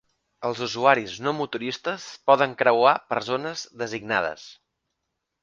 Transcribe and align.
Els 0.47 0.61
usuaris 0.67 1.17
no 1.25 1.33
motoristes 1.39 2.07
poden 2.31 2.57
creuar 2.63 2.95
per 3.13 3.21
zones 3.29 3.67
designades. 3.85 4.49